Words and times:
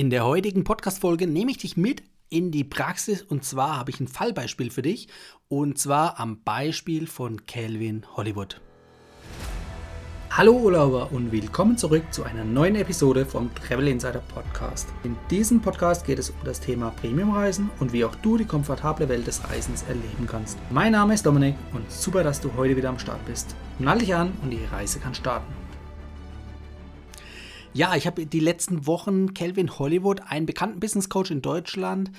In 0.00 0.08
der 0.08 0.24
heutigen 0.24 0.64
Podcast-Folge 0.64 1.26
nehme 1.26 1.50
ich 1.50 1.58
dich 1.58 1.76
mit 1.76 2.02
in 2.30 2.50
die 2.50 2.64
Praxis 2.64 3.20
und 3.20 3.44
zwar 3.44 3.76
habe 3.76 3.90
ich 3.90 4.00
ein 4.00 4.08
Fallbeispiel 4.08 4.70
für 4.70 4.80
dich 4.80 5.08
und 5.48 5.76
zwar 5.76 6.18
am 6.18 6.42
Beispiel 6.42 7.06
von 7.06 7.44
Calvin 7.44 8.06
Hollywood. 8.16 8.62
Hallo 10.30 10.52
Urlauber 10.52 11.12
und 11.12 11.32
willkommen 11.32 11.76
zurück 11.76 12.04
zu 12.12 12.24
einer 12.24 12.44
neuen 12.44 12.76
Episode 12.76 13.26
vom 13.26 13.54
Travel 13.54 13.88
Insider 13.88 14.22
Podcast. 14.34 14.88
In 15.04 15.16
diesem 15.28 15.60
Podcast 15.60 16.06
geht 16.06 16.18
es 16.18 16.30
um 16.30 16.36
das 16.44 16.60
Thema 16.60 16.92
Premiumreisen 16.92 17.68
und 17.78 17.92
wie 17.92 18.06
auch 18.06 18.14
du 18.14 18.38
die 18.38 18.46
komfortable 18.46 19.06
Welt 19.10 19.26
des 19.26 19.46
Reisens 19.50 19.82
erleben 19.82 20.26
kannst. 20.26 20.56
Mein 20.70 20.92
Name 20.92 21.12
ist 21.12 21.26
Dominik 21.26 21.56
und 21.74 21.92
super, 21.92 22.24
dass 22.24 22.40
du 22.40 22.50
heute 22.56 22.74
wieder 22.74 22.88
am 22.88 22.98
Start 22.98 23.22
bist. 23.26 23.54
Nall 23.78 23.98
dich 23.98 24.14
an 24.14 24.32
und 24.42 24.48
die 24.48 24.64
Reise 24.64 24.98
kann 24.98 25.14
starten. 25.14 25.59
Ja, 27.72 27.94
ich 27.94 28.06
habe 28.06 28.26
die 28.26 28.40
letzten 28.40 28.86
Wochen 28.88 29.32
Kelvin 29.32 29.78
Hollywood, 29.78 30.22
einen 30.22 30.44
bekannten 30.44 30.80
Business 30.80 31.08
Coach 31.08 31.30
in 31.30 31.40
Deutschland, 31.40 32.10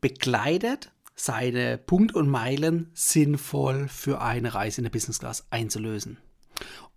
begleitet, 0.00 0.90
seine 1.14 1.78
Punkt 1.78 2.14
und 2.14 2.28
Meilen 2.28 2.90
sinnvoll 2.92 3.86
für 3.86 4.20
eine 4.20 4.52
Reise 4.52 4.80
in 4.80 4.84
der 4.84 4.90
Business 4.90 5.20
Class 5.20 5.46
einzulösen. 5.50 6.18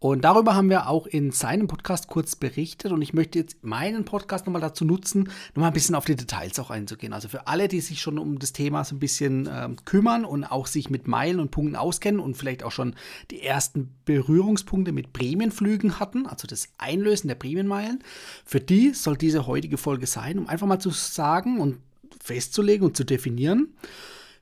Und 0.03 0.25
darüber 0.25 0.53
haben 0.53 0.69
wir 0.69 0.89
auch 0.89 1.07
in 1.07 1.31
seinem 1.31 1.67
Podcast 1.67 2.09
kurz 2.09 2.35
berichtet 2.35 2.91
und 2.91 3.01
ich 3.01 3.13
möchte 3.13 3.39
jetzt 3.39 3.63
meinen 3.63 4.03
Podcast 4.03 4.45
nochmal 4.45 4.61
dazu 4.61 4.83
nutzen, 4.83 5.29
nochmal 5.55 5.69
ein 5.69 5.73
bisschen 5.73 5.95
auf 5.95 6.03
die 6.03 6.17
Details 6.17 6.59
auch 6.59 6.71
einzugehen. 6.71 7.13
Also 7.13 7.29
für 7.29 7.47
alle, 7.47 7.69
die 7.69 7.79
sich 7.79 8.01
schon 8.01 8.19
um 8.19 8.37
das 8.37 8.51
Thema 8.51 8.83
so 8.83 8.97
ein 8.97 8.99
bisschen 8.99 9.47
äh, 9.47 9.69
kümmern 9.85 10.25
und 10.25 10.43
auch 10.43 10.67
sich 10.67 10.89
mit 10.89 11.07
Meilen 11.07 11.39
und 11.39 11.51
Punkten 11.51 11.77
auskennen 11.77 12.19
und 12.19 12.35
vielleicht 12.35 12.63
auch 12.63 12.71
schon 12.73 12.95
die 13.31 13.43
ersten 13.43 13.95
Berührungspunkte 14.03 14.91
mit 14.91 15.13
Prämienflügen 15.13 16.01
hatten, 16.01 16.27
also 16.27 16.47
das 16.47 16.67
Einlösen 16.77 17.29
der 17.29 17.35
Prämienmeilen, 17.35 18.03
für 18.43 18.59
die 18.59 18.89
soll 18.89 19.15
diese 19.15 19.47
heutige 19.47 19.77
Folge 19.77 20.05
sein, 20.05 20.37
um 20.37 20.49
einfach 20.49 20.67
mal 20.67 20.79
zu 20.79 20.89
sagen 20.89 21.61
und 21.61 21.77
festzulegen 22.21 22.87
und 22.87 22.97
zu 22.97 23.05
definieren, 23.05 23.69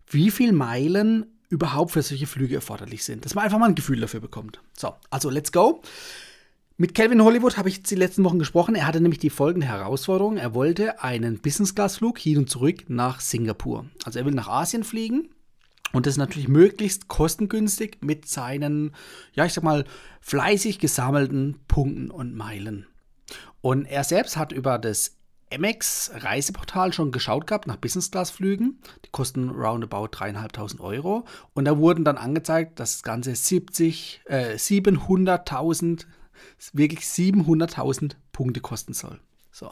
wie 0.07 0.31
viel 0.31 0.53
Meilen 0.53 1.27
überhaupt 1.51 1.91
für 1.91 2.01
solche 2.01 2.27
Flüge 2.27 2.55
erforderlich 2.55 3.03
sind. 3.03 3.25
Dass 3.25 3.35
man 3.35 3.43
einfach 3.43 3.59
mal 3.59 3.69
ein 3.69 3.75
Gefühl 3.75 3.99
dafür 3.99 4.21
bekommt. 4.21 4.61
So, 4.75 4.95
also 5.09 5.29
let's 5.29 5.51
go. 5.51 5.81
Mit 6.77 6.95
Calvin 6.95 7.21
Hollywood 7.21 7.57
habe 7.57 7.69
ich 7.69 7.77
jetzt 7.77 7.91
die 7.91 7.95
letzten 7.95 8.23
Wochen 8.23 8.39
gesprochen. 8.39 8.73
Er 8.73 8.87
hatte 8.87 9.01
nämlich 9.01 9.19
die 9.19 9.29
folgende 9.29 9.67
Herausforderung. 9.67 10.37
Er 10.37 10.55
wollte 10.55 11.03
einen 11.03 11.39
Business-Class-Flug 11.39 12.17
hin 12.17 12.39
und 12.39 12.49
zurück 12.49 12.85
nach 12.89 13.19
Singapur. 13.19 13.85
Also 14.03 14.17
er 14.17 14.25
will 14.25 14.33
nach 14.33 14.47
Asien 14.47 14.83
fliegen 14.83 15.29
und 15.91 16.07
das 16.07 16.17
natürlich 16.17 16.47
möglichst 16.47 17.07
kostengünstig 17.07 17.97
mit 18.01 18.27
seinen, 18.27 18.95
ja, 19.33 19.45
ich 19.45 19.53
sag 19.53 19.63
mal, 19.63 19.85
fleißig 20.21 20.79
gesammelten 20.79 21.59
Punkten 21.67 22.09
und 22.09 22.33
Meilen. 22.33 22.87
Und 23.61 23.85
er 23.85 24.03
selbst 24.03 24.37
hat 24.37 24.51
über 24.51 24.79
das 24.79 25.17
Amex 25.53 26.11
Reiseportal 26.13 26.93
schon 26.93 27.11
geschaut 27.11 27.47
gehabt 27.47 27.67
nach 27.67 27.77
Business-Class-Flügen. 27.77 28.79
Die 29.05 29.09
kosten 29.11 29.49
roundabout 29.49 30.07
3.500 30.07 30.79
Euro. 30.79 31.25
Und 31.53 31.65
da 31.65 31.77
wurden 31.77 32.05
dann 32.05 32.17
angezeigt, 32.17 32.79
dass 32.79 32.93
das 32.93 33.03
Ganze 33.03 33.35
70, 33.35 34.21
äh, 34.25 34.55
700.000, 34.55 36.05
wirklich 36.73 37.01
700.000 37.01 38.15
Punkte 38.31 38.61
kosten 38.61 38.93
soll. 38.93 39.19
So. 39.51 39.71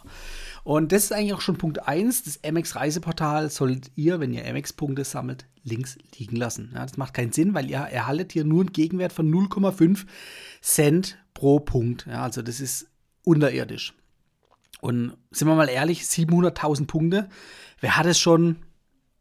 Und 0.64 0.92
das 0.92 1.06
ist 1.06 1.14
eigentlich 1.14 1.34
auch 1.34 1.42
schon 1.42 1.58
Punkt 1.58 1.88
1. 1.88 2.24
Das 2.24 2.44
Amex 2.44 2.76
Reiseportal 2.76 3.50
solltet 3.50 3.92
ihr, 3.96 4.20
wenn 4.20 4.34
ihr 4.34 4.46
Amex 4.46 4.74
Punkte 4.74 5.06
sammelt, 5.06 5.46
links 5.64 5.98
liegen 6.18 6.36
lassen. 6.36 6.72
Ja, 6.74 6.86
das 6.86 6.98
macht 6.98 7.14
keinen 7.14 7.32
Sinn, 7.32 7.54
weil 7.54 7.70
ihr 7.70 7.78
erhaltet 7.78 8.34
hier 8.34 8.44
nur 8.44 8.62
einen 8.62 8.74
Gegenwert 8.74 9.14
von 9.14 9.32
0,5 9.32 10.06
Cent 10.62 11.18
pro 11.34 11.60
Punkt. 11.60 12.06
Ja, 12.08 12.24
also 12.24 12.42
das 12.42 12.60
ist 12.60 12.88
unterirdisch. 13.24 13.94
Und 14.82 15.18
sind 15.32 15.48
wir 15.48 15.56
mal 15.56 15.70
ehrlich, 15.70 16.04
700.000 16.04 16.88
Punkte, 16.88 17.30
wer 17.80 17.98
hat 17.98 18.06
es 18.06 18.20
schon 18.20 18.58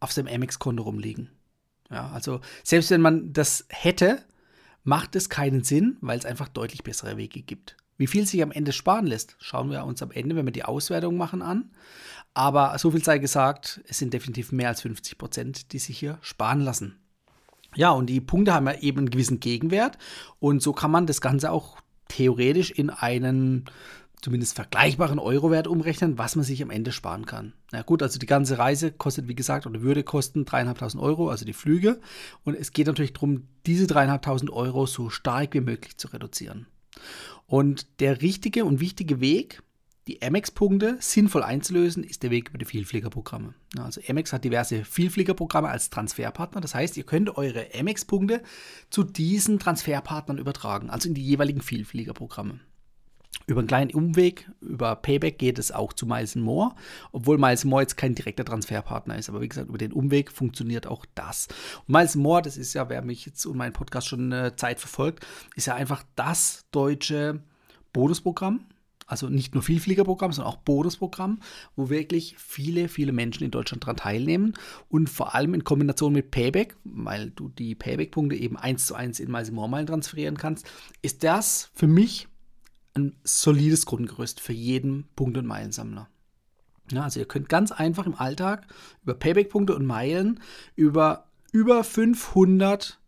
auf 0.01 0.13
seinem 0.13 0.29
Amex-Konto 0.29 0.83
rumliegen? 0.83 1.31
Ja, 1.91 2.11
also 2.11 2.41
selbst 2.63 2.91
wenn 2.91 3.01
man 3.01 3.33
das 3.33 3.67
hätte, 3.71 4.23
macht 4.85 5.17
es 5.17 5.29
keinen 5.29 5.65
Sinn, 5.65 5.97
weil 6.01 6.19
es 6.19 6.27
einfach 6.27 6.49
deutlich 6.49 6.85
bessere 6.85 7.17
Wege 7.17 7.43
gibt. 7.43 7.77
Wie 7.97 8.07
viel 8.07 8.27
sich 8.27 8.43
am 8.43 8.53
Ende 8.53 8.73
sparen 8.73 9.07
lässt, 9.07 9.37
schauen 9.41 9.71
wir 9.71 9.85
uns 9.85 10.03
am 10.03 10.13
Ende, 10.13 10.37
wenn 10.37 10.47
wir 10.47 10.53
die 10.53 10.65
Auswertung 10.65 11.17
machen, 11.17 11.43
an. 11.43 11.71
Aber 12.33 12.79
so 12.79 12.93
viel 12.93 13.03
sei 13.03 13.19
gesagt, 13.19 13.81
es 13.89 13.99
sind 13.99 14.15
definitiv 14.15 14.53
mehr 14.53 14.69
als 14.69 14.83
50 14.83 15.19
Prozent, 15.19 15.73
die 15.73 15.81
sich 15.81 15.99
hier 15.99 16.19
sparen 16.21 16.61
lassen. 16.61 16.97
Ja, 17.75 17.91
und 17.91 18.07
die 18.07 18.21
Punkte 18.21 18.55
haben 18.55 18.67
ja 18.67 18.79
eben 18.79 18.99
einen 18.99 19.11
gewissen 19.11 19.41
Gegenwert 19.41 19.99
und 20.39 20.63
so 20.63 20.73
kann 20.73 20.91
man 20.91 21.07
das 21.07 21.21
Ganze 21.21 21.51
auch 21.51 21.81
theoretisch 22.07 22.71
in 22.71 22.91
einen 22.91 23.65
zumindest 24.21 24.55
vergleichbaren 24.55 25.19
Eurowert 25.19 25.67
umrechnen, 25.67 26.19
was 26.19 26.37
man 26.37 26.45
sich 26.45 26.63
am 26.63 26.71
Ende 26.71 26.93
sparen 26.93 27.27
kann. 27.27 27.53
Na 27.73 27.83
gut, 27.83 28.03
also 28.03 28.19
die 28.19 28.27
ganze 28.27 28.59
Reise 28.59 28.93
kostet, 28.93 29.29
wie 29.29 29.35
gesagt, 29.35 29.67
oder 29.67 29.83
würde 29.83 30.03
kosten 30.03 30.45
3.500 30.45 30.99
Euro, 30.99 31.29
also 31.31 31.45
die 31.45 31.53
Flüge. 31.53 32.01
Und 32.45 32.55
es 32.55 32.73
geht 32.73 32.87
natürlich 32.87 33.13
darum, 33.13 33.45
diese 33.67 33.87
3.500 33.87 34.51
Euro 34.51 34.87
so 34.87 35.11
stark 35.11 35.55
wie 35.55 35.61
möglich 35.61 35.97
zu 35.97 36.09
reduzieren. 36.09 36.67
Und 37.47 38.01
der 38.01 38.21
richtige 38.23 38.65
und 38.65 38.81
wichtige 38.81 39.21
Weg, 39.21 39.63
die 40.07 40.23
Amex-Punkte 40.23 40.97
sinnvoll 41.01 41.43
einzulösen, 41.43 42.03
ist 42.03 42.23
der 42.23 42.31
Weg 42.31 42.49
über 42.49 42.59
die 42.59 42.65
Vielfliegerprogramme. 42.65 43.55
Also 43.79 44.01
Amex 44.09 44.33
hat 44.33 44.43
diverse 44.43 44.85
Vielfliegerprogramme 44.85 45.69
als 45.69 45.91
Transferpartner. 45.91 46.63
Das 46.63 46.75
heißt, 46.75 46.97
ihr 46.97 47.05
könnt 47.05 47.37
eure 47.37 47.67
Amex-Punkte 47.79 48.43
zu 48.89 49.05
diesen 49.05 49.59
Transferpartnern 49.59 50.39
übertragen, 50.39 50.89
also 50.89 51.09
in 51.09 51.15
die 51.15 51.25
jeweiligen 51.25 51.61
Vielfliegerprogramme. 51.61 52.61
Über 53.49 53.61
einen 53.61 53.69
kleinen 53.69 53.91
Umweg, 53.93 54.51
über 54.61 54.95
Payback 54.95 55.39
geht 55.39 55.59
es 55.59 55.73
auch 55.73 55.95
zu 55.95 56.05
Miles 56.05 56.37
More, 56.37 56.75
obwohl 57.13 57.39
Miles 57.39 57.65
More 57.65 57.81
jetzt 57.81 57.97
kein 57.97 58.15
direkter 58.15 58.45
Transferpartner 58.45 59.17
ist. 59.17 59.31
Aber 59.31 59.41
wie 59.41 59.49
gesagt, 59.49 59.71
über 59.71 59.79
den 59.79 59.95
Umweg 59.95 60.31
funktioniert 60.31 60.87
auch 60.87 61.07
das. 61.15 61.49
Und 61.87 61.95
Miles 61.95 62.15
More, 62.15 62.43
das 62.43 62.59
ist 62.59 62.75
ja, 62.75 62.91
wer 62.91 63.01
mich 63.01 63.25
jetzt 63.25 63.47
und 63.47 63.57
meinen 63.57 63.73
Podcast 63.73 64.07
schon 64.07 64.31
eine 64.31 64.55
Zeit 64.57 64.81
verfolgt, 64.81 65.27
ist 65.57 65.67
ja 65.67 65.75
einfach 65.75 66.05
das 66.15 66.67
deutsche 66.73 67.41
Bonusprogramm. 67.95 68.67
Also 69.07 69.31
nicht 69.31 69.55
nur 69.55 69.63
Vielfliegerprogramm, 69.63 70.33
sondern 70.33 70.53
auch 70.53 70.59
Bonusprogramm, 70.59 71.41
wo 71.75 71.89
wirklich 71.89 72.37
viele, 72.37 72.91
viele 72.91 73.13
Menschen 73.13 73.45
in 73.45 73.51
Deutschland 73.51 73.83
daran 73.85 73.97
teilnehmen. 73.97 74.53
Und 74.91 75.09
vor 75.09 75.35
allem 75.35 75.55
in 75.55 75.65
Kombination 75.65 76.13
mit 76.13 76.31
Payback, 76.31 76.77
weil 76.85 77.31
du 77.31 77.49
die 77.49 77.75
Payback-Punkte 77.75 78.37
eben 78.37 78.59
eins 78.59 78.87
zu 78.87 78.95
eins 78.95 79.21
in 79.21 79.31
Miles 79.31 79.51
More 79.51 79.71
Meilen 79.71 79.87
transferieren 79.87 80.37
kannst, 80.37 80.71
ist 81.01 81.25
das 81.25 81.71
für 81.73 81.87
mich 81.87 82.29
ein 82.99 83.17
solides 83.25 83.87
Grundgerüst 83.87 84.41
für 84.41 84.53
jeden 84.53 85.09
Punkt- 85.17 85.39
und 85.39 85.47
Meilensammler. 85.47 86.09
Ja, 86.91 87.03
also 87.05 87.21
ihr 87.21 87.29
könnt 87.29 87.49
ganz 87.49 87.73
einfach 87.73 88.07
im 88.07 88.15
Alltag 88.15 88.67
über 89.03 89.15
Payback-Punkte 89.15 89.75
und 89.75 89.87
Meilen 89.87 90.41
über 90.75 91.27
über 91.53 91.85
500 91.85 92.99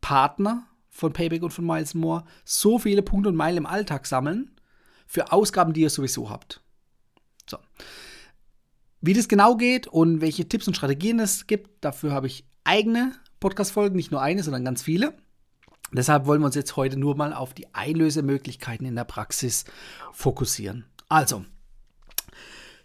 Partner 0.00 0.66
von 0.90 1.12
Payback 1.12 1.42
und 1.42 1.50
von 1.50 1.66
Miles 1.66 1.94
More 1.94 2.24
so 2.44 2.78
viele 2.78 3.02
Punkte 3.02 3.28
und 3.28 3.36
Meilen 3.36 3.58
im 3.58 3.66
Alltag 3.66 4.06
sammeln 4.06 4.50
für 5.06 5.32
Ausgaben, 5.32 5.72
die 5.72 5.82
ihr 5.82 5.90
sowieso 5.90 6.30
habt. 6.30 6.62
So. 7.48 7.58
Wie 9.00 9.12
das 9.12 9.28
genau 9.28 9.56
geht 9.56 9.86
und 9.86 10.20
welche 10.20 10.48
Tipps 10.48 10.66
und 10.66 10.76
Strategien 10.76 11.20
es 11.20 11.46
gibt, 11.46 11.84
dafür 11.84 12.12
habe 12.12 12.26
ich 12.26 12.46
eigene 12.64 13.12
Podcast-Folgen, 13.40 13.96
nicht 13.96 14.10
nur 14.10 14.22
eine, 14.22 14.42
sondern 14.42 14.64
ganz 14.64 14.82
viele. 14.82 15.14
Deshalb 15.92 16.26
wollen 16.26 16.40
wir 16.40 16.46
uns 16.46 16.54
jetzt 16.54 16.76
heute 16.76 16.96
nur 16.96 17.16
mal 17.16 17.32
auf 17.32 17.54
die 17.54 17.72
Einlösemöglichkeiten 17.74 18.86
in 18.86 18.96
der 18.96 19.04
Praxis 19.04 19.64
fokussieren. 20.12 20.84
Also, 21.08 21.44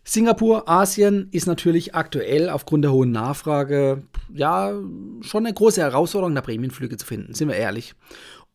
Singapur, 0.04 0.68
Asien 0.68 1.30
ist 1.32 1.46
natürlich 1.46 1.94
aktuell 1.96 2.50
aufgrund 2.50 2.84
der 2.84 2.92
hohen 2.92 3.12
Nachfrage 3.12 4.04
ja 4.34 4.74
schon 5.22 5.46
eine 5.46 5.54
große 5.54 5.82
Herausforderung, 5.82 6.34
da 6.34 6.42
Prämienflüge 6.42 6.98
zu 6.98 7.06
finden, 7.06 7.34
sind 7.34 7.48
wir 7.48 7.56
ehrlich. 7.56 7.94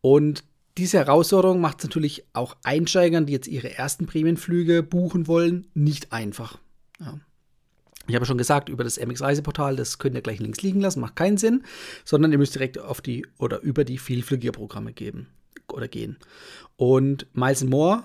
Und 0.01 0.45
diese 0.77 0.99
Herausforderung 0.99 1.61
macht 1.61 1.79
es 1.79 1.85
natürlich 1.85 2.25
auch 2.33 2.57
Einsteigern, 2.65 3.27
die 3.27 3.33
jetzt 3.33 3.47
ihre 3.47 3.77
ersten 3.77 4.07
Prämienflüge 4.07 4.83
buchen 4.83 5.29
wollen, 5.29 5.69
nicht 5.75 6.13
einfach. 6.13 6.59
Ja. 6.99 7.21
Ich 8.07 8.15
habe 8.15 8.27
schon 8.27 8.39
gesagt, 8.39 8.69
über 8.69 8.85
das 8.85 8.99
MX-Reiseportal, 8.99 9.77
das 9.77 9.99
könnt 9.99 10.15
ihr 10.15 10.23
gleich 10.23 10.39
links 10.39 10.63
liegen 10.63 10.81
lassen, 10.81 11.01
macht 11.01 11.17
keinen 11.17 11.39
Sinn, 11.39 11.65
sondern 12.05 12.33
ihr 12.33 12.39
müsst 12.39 12.55
direkt 12.55 12.79
auf 12.79 13.01
die 13.01 13.27
oder 13.39 13.61
über 13.61 13.85
die 13.85 13.99
Vielflugierprogramme 13.99 14.93
geben 14.93 15.29
oder 15.73 15.89
gehen. 15.89 16.19
Und 16.77 17.27
Miles 17.33 17.65
More 17.65 18.05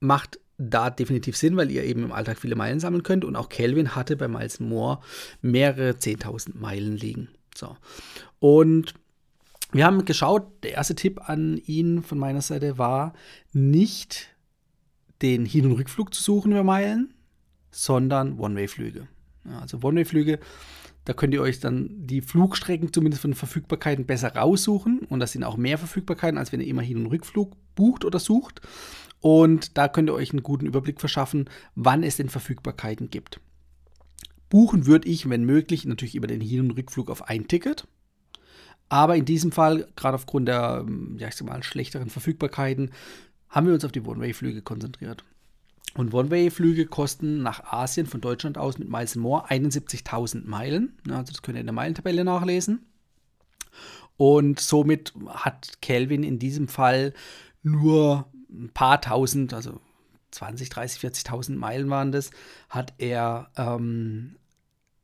macht 0.00 0.38
da 0.56 0.90
definitiv 0.90 1.36
Sinn, 1.36 1.56
weil 1.56 1.70
ihr 1.70 1.84
eben 1.84 2.04
im 2.04 2.12
Alltag 2.12 2.38
viele 2.38 2.56
Meilen 2.56 2.80
sammeln 2.80 3.02
könnt. 3.02 3.24
Und 3.24 3.36
auch 3.36 3.48
Kelvin 3.48 3.94
hatte 3.94 4.16
bei 4.16 4.28
Miles 4.28 4.60
More 4.60 5.00
mehrere 5.40 5.90
10.000 5.90 6.56
Meilen 6.56 6.96
liegen. 6.96 7.28
So. 7.54 7.76
Und 8.40 8.94
wir 9.72 9.84
haben 9.84 10.04
geschaut, 10.04 10.46
der 10.62 10.72
erste 10.72 10.94
Tipp 10.94 11.28
an 11.28 11.58
ihn 11.58 12.02
von 12.02 12.18
meiner 12.18 12.40
Seite 12.40 12.78
war, 12.78 13.12
nicht 13.52 14.28
den 15.22 15.44
Hin- 15.44 15.66
und 15.66 15.72
Rückflug 15.72 16.14
zu 16.14 16.22
suchen 16.22 16.52
über 16.52 16.64
Meilen, 16.64 17.14
sondern 17.70 18.38
One-Way-Flüge. 18.38 19.08
Also 19.60 19.78
One-Way-Flüge, 19.82 20.38
da 21.04 21.12
könnt 21.12 21.32
ihr 21.34 21.42
euch 21.42 21.60
dann 21.60 21.88
die 22.06 22.20
Flugstrecken 22.20 22.92
zumindest 22.92 23.22
von 23.22 23.34
Verfügbarkeiten 23.34 24.06
besser 24.06 24.34
raussuchen. 24.34 25.00
Und 25.08 25.20
das 25.20 25.32
sind 25.32 25.44
auch 25.44 25.56
mehr 25.56 25.78
Verfügbarkeiten, 25.78 26.38
als 26.38 26.52
wenn 26.52 26.60
ihr 26.60 26.66
immer 26.66 26.82
Hin- 26.82 26.98
und 26.98 27.06
Rückflug 27.06 27.56
bucht 27.74 28.04
oder 28.04 28.18
sucht. 28.18 28.60
Und 29.20 29.76
da 29.78 29.88
könnt 29.88 30.10
ihr 30.10 30.14
euch 30.14 30.30
einen 30.30 30.42
guten 30.42 30.66
Überblick 30.66 31.00
verschaffen, 31.00 31.48
wann 31.74 32.02
es 32.02 32.16
denn 32.16 32.28
Verfügbarkeiten 32.28 33.10
gibt. 33.10 33.40
Buchen 34.48 34.86
würde 34.86 35.08
ich, 35.08 35.28
wenn 35.28 35.44
möglich, 35.44 35.84
natürlich 35.84 36.14
über 36.14 36.26
den 36.26 36.40
Hin- 36.40 36.60
und 36.60 36.70
Rückflug 36.72 37.10
auf 37.10 37.28
ein 37.28 37.48
Ticket. 37.48 37.86
Aber 38.88 39.16
in 39.16 39.24
diesem 39.24 39.52
Fall, 39.52 39.86
gerade 39.96 40.14
aufgrund 40.14 40.48
der, 40.48 40.86
ja, 41.18 41.28
ich 41.28 41.34
sag 41.34 41.46
mal, 41.46 41.62
schlechteren 41.62 42.08
Verfügbarkeiten, 42.08 42.90
haben 43.48 43.66
wir 43.66 43.74
uns 43.74 43.84
auf 43.84 43.92
die 43.92 44.00
One-Way-Flüge 44.00 44.62
konzentriert. 44.62 45.24
Und 45.94 46.14
One-Way-Flüge 46.14 46.86
kosten 46.86 47.42
nach 47.42 47.64
Asien 47.64 48.06
von 48.06 48.20
Deutschland 48.20 48.58
aus 48.58 48.78
mit 48.78 48.88
Miles 48.88 49.16
More 49.16 49.50
71.000 49.50 50.46
Meilen. 50.46 50.96
Also 51.08 51.32
das 51.32 51.42
könnt 51.42 51.56
ihr 51.56 51.60
in 51.60 51.66
der 51.66 51.74
Meilentabelle 51.74 52.24
nachlesen. 52.24 52.86
Und 54.16 54.60
somit 54.60 55.12
hat 55.28 55.80
Kelvin 55.80 56.24
in 56.24 56.38
diesem 56.38 56.68
Fall 56.68 57.14
nur 57.62 58.26
ein 58.50 58.70
paar 58.72 59.00
tausend, 59.00 59.54
also 59.54 59.80
20, 60.32 60.68
30, 60.68 61.00
40.000 61.00 61.56
Meilen 61.56 61.88
waren 61.88 62.12
das, 62.12 62.30
hat 62.68 62.94
er, 62.98 63.50
ähm, 63.56 64.36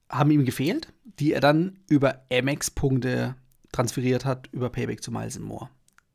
haben 0.09 0.31
ihm 0.31 0.45
gefehlt, 0.45 0.93
die 1.19 1.33
er 1.33 1.41
dann 1.41 1.79
über 1.89 2.23
Amex-Punkte 2.31 3.37
transferiert 3.73 4.25
hat, 4.25 4.49
über 4.53 4.71
Payback 4.71 5.03
zu 5.03 5.11
Miles 5.11 5.39
More. 5.39 5.71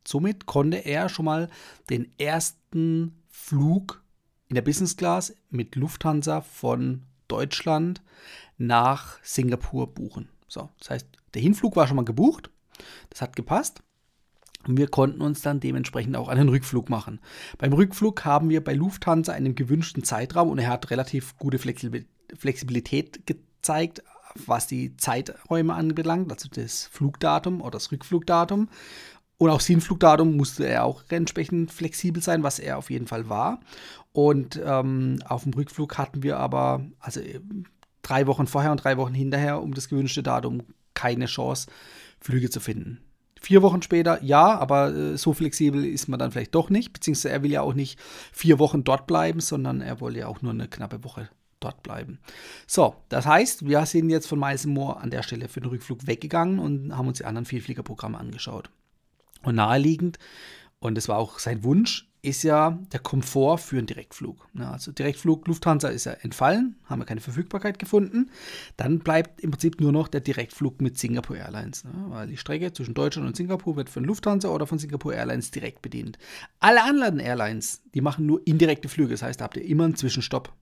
Somit 0.06 0.46
konnte 0.46 0.78
er 0.78 1.08
schon 1.08 1.24
mal 1.24 1.48
den 1.88 2.10
ersten 2.18 3.20
Flug 3.28 3.99
in 4.50 4.56
der 4.56 4.62
Business 4.62 4.96
Class 4.96 5.34
mit 5.48 5.76
Lufthansa 5.76 6.42
von 6.42 7.04
Deutschland 7.28 8.02
nach 8.58 9.18
Singapur 9.22 9.94
buchen. 9.94 10.28
So, 10.48 10.68
das 10.80 10.90
heißt, 10.90 11.06
der 11.34 11.40
Hinflug 11.40 11.76
war 11.76 11.86
schon 11.86 11.96
mal 11.96 12.04
gebucht, 12.04 12.50
das 13.08 13.22
hat 13.22 13.36
gepasst. 13.36 13.82
Und 14.66 14.76
wir 14.76 14.88
konnten 14.88 15.22
uns 15.22 15.40
dann 15.40 15.60
dementsprechend 15.60 16.16
auch 16.16 16.28
einen 16.28 16.50
Rückflug 16.50 16.90
machen. 16.90 17.20
Beim 17.56 17.72
Rückflug 17.72 18.24
haben 18.26 18.50
wir 18.50 18.62
bei 18.62 18.74
Lufthansa 18.74 19.32
einen 19.32 19.54
gewünschten 19.54 20.04
Zeitraum 20.04 20.50
und 20.50 20.58
er 20.58 20.68
hat 20.68 20.90
relativ 20.90 21.38
gute 21.38 21.58
Flexibilität 21.58 23.26
gezeigt, 23.26 24.02
was 24.34 24.66
die 24.66 24.96
Zeiträume 24.96 25.74
anbelangt, 25.74 26.30
also 26.30 26.48
das 26.52 26.86
Flugdatum 26.86 27.62
oder 27.62 27.72
das 27.72 27.90
Rückflugdatum. 27.90 28.68
Und 29.40 29.48
das 29.48 29.64
Hinflugdatum 29.64 30.36
musste 30.36 30.66
er 30.66 30.84
auch 30.84 31.02
entsprechend 31.08 31.72
flexibel 31.72 32.22
sein, 32.22 32.42
was 32.42 32.58
er 32.58 32.76
auf 32.76 32.90
jeden 32.90 33.06
Fall 33.06 33.30
war. 33.30 33.60
Und 34.12 34.60
ähm, 34.62 35.18
auf 35.24 35.44
dem 35.44 35.54
Rückflug 35.54 35.96
hatten 35.96 36.22
wir 36.22 36.36
aber, 36.36 36.84
also 36.98 37.22
drei 38.02 38.26
Wochen 38.26 38.46
vorher 38.46 38.70
und 38.70 38.84
drei 38.84 38.98
Wochen 38.98 39.14
hinterher, 39.14 39.62
um 39.62 39.72
das 39.72 39.88
gewünschte 39.88 40.22
Datum 40.22 40.64
keine 40.92 41.24
Chance, 41.24 41.70
Flüge 42.20 42.50
zu 42.50 42.60
finden. 42.60 43.00
Vier 43.40 43.62
Wochen 43.62 43.80
später, 43.80 44.22
ja, 44.22 44.58
aber 44.58 44.94
äh, 44.94 45.16
so 45.16 45.32
flexibel 45.32 45.86
ist 45.86 46.06
man 46.06 46.18
dann 46.18 46.32
vielleicht 46.32 46.54
doch 46.54 46.68
nicht, 46.68 46.92
beziehungsweise 46.92 47.30
er 47.30 47.42
will 47.42 47.50
ja 47.50 47.62
auch 47.62 47.72
nicht 47.72 47.98
vier 48.32 48.58
Wochen 48.58 48.84
dort 48.84 49.06
bleiben, 49.06 49.40
sondern 49.40 49.80
er 49.80 50.02
wollte 50.02 50.18
ja 50.18 50.26
auch 50.26 50.42
nur 50.42 50.52
eine 50.52 50.68
knappe 50.68 51.02
Woche 51.02 51.30
dort 51.60 51.82
bleiben. 51.82 52.18
So, 52.66 52.94
das 53.08 53.24
heißt, 53.24 53.66
wir 53.66 53.86
sind 53.86 54.10
jetzt 54.10 54.26
von 54.26 54.38
Miles 54.38 54.66
Moore 54.66 54.98
an 54.98 55.08
der 55.08 55.22
Stelle 55.22 55.48
für 55.48 55.62
den 55.62 55.70
Rückflug 55.70 56.06
weggegangen 56.06 56.58
und 56.58 56.94
haben 56.94 57.08
uns 57.08 57.16
die 57.16 57.24
anderen 57.24 57.46
Vielfliegerprogramme 57.46 58.18
angeschaut. 58.18 58.68
Und 59.42 59.56
naheliegend, 59.56 60.18
und 60.78 60.96
das 60.96 61.08
war 61.08 61.18
auch 61.18 61.38
sein 61.38 61.64
Wunsch, 61.64 62.10
ist 62.22 62.42
ja 62.42 62.78
der 62.92 63.00
Komfort 63.00 63.58
für 63.58 63.78
einen 63.78 63.86
Direktflug. 63.86 64.46
also 64.58 64.92
Direktflug 64.92 65.46
Lufthansa 65.46 65.88
ist 65.88 66.04
ja 66.04 66.12
entfallen, 66.12 66.76
haben 66.84 67.00
wir 67.00 67.06
keine 67.06 67.20
Verfügbarkeit 67.20 67.78
gefunden. 67.78 68.30
Dann 68.76 68.98
bleibt 68.98 69.40
im 69.40 69.52
Prinzip 69.52 69.80
nur 69.80 69.92
noch 69.92 70.08
der 70.08 70.20
Direktflug 70.20 70.82
mit 70.82 70.98
Singapore 70.98 71.38
Airlines, 71.38 71.84
weil 72.08 72.26
die 72.28 72.36
Strecke 72.36 72.72
zwischen 72.72 72.94
Deutschland 72.94 73.26
und 73.26 73.36
Singapur 73.36 73.76
wird 73.76 73.88
von 73.88 74.04
Lufthansa 74.04 74.48
oder 74.48 74.66
von 74.66 74.78
Singapore 74.78 75.14
Airlines 75.14 75.50
direkt 75.50 75.80
bedient. 75.82 76.18
Alle 76.58 76.82
anderen 76.82 77.20
Airlines, 77.20 77.82
die 77.94 78.02
machen 78.02 78.26
nur 78.26 78.46
indirekte 78.46 78.88
Flüge, 78.88 79.10
das 79.12 79.22
heißt, 79.22 79.40
da 79.40 79.44
habt 79.44 79.56
ihr 79.56 79.64
immer 79.64 79.84
einen 79.84 79.96
Zwischenstopp. 79.96 80.52